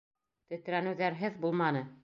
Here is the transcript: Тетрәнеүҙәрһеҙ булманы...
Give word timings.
Тетрәнеүҙәрһеҙ 0.53 1.39
булманы... 1.47 1.89